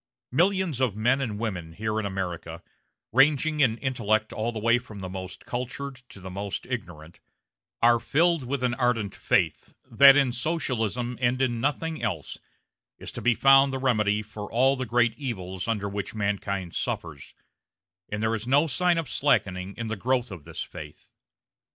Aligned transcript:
Millions 0.31 0.81
of 0.81 0.95
men 0.95 1.21
and 1.21 1.37
women, 1.37 1.73
here 1.73 1.99
in 1.99 2.07
America 2.07 2.63
ranging 3.11 3.59
in 3.59 3.77
intellect 3.77 4.33
all 4.33 4.51
the 4.51 4.57
way 4.57 4.79
from 4.79 4.97
the 5.01 5.07
most 5.11 5.45
cultured 5.45 6.01
to 6.09 6.19
the 6.19 6.31
most 6.31 6.65
ignorant 6.65 7.19
are 7.83 7.99
filled 7.99 8.43
with 8.43 8.63
an 8.63 8.73
ardent 8.73 9.13
faith 9.13 9.75
that 9.85 10.17
in 10.17 10.31
Socialism, 10.31 11.19
and 11.21 11.39
in 11.39 11.61
nothing 11.61 12.01
else, 12.01 12.39
is 12.97 13.11
to 13.11 13.21
be 13.21 13.35
found 13.35 13.71
the 13.71 13.77
remedy 13.77 14.23
for 14.23 14.51
all 14.51 14.75
the 14.75 14.87
great 14.87 15.15
evils 15.19 15.67
under 15.67 15.87
which 15.87 16.15
mankind 16.15 16.73
suffers; 16.73 17.35
and 18.09 18.23
there 18.23 18.33
is 18.33 18.47
no 18.47 18.65
sign 18.65 18.97
of 18.97 19.07
slackening 19.07 19.75
in 19.77 19.85
the 19.85 19.95
growth 19.95 20.31
of 20.31 20.45
this 20.45 20.63
faith. 20.63 21.09